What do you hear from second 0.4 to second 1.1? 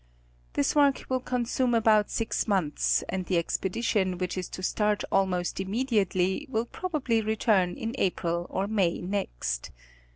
This work